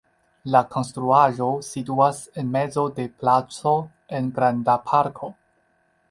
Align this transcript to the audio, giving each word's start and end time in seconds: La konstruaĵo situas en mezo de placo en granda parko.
La 0.53 0.59
konstruaĵo 0.75 1.49
situas 1.67 2.21
en 2.43 2.49
mezo 2.55 2.85
de 2.99 3.05
placo 3.23 3.73
en 4.21 4.31
granda 4.39 4.77
parko. 4.93 5.31